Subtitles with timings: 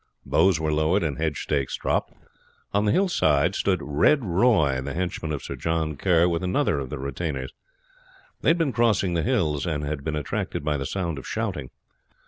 [0.25, 2.15] Bows were lowered and hedge stakes dropped;
[2.73, 6.89] on the hillside stood Red Roy, the henchman of Sir John Kerr, with another of
[6.89, 7.53] the retainers.
[8.41, 11.69] They had been crossing the hills, and had been attracted by the sound of shouting.